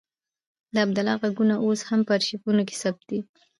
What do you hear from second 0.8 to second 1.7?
عبدالله غږونه